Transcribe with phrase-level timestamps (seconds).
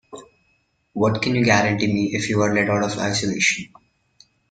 [0.93, 3.71] What can you guarantee me if you are let out of isolation?